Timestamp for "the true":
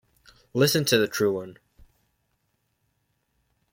0.97-1.31